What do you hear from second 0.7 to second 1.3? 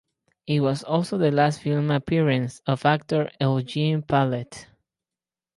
also the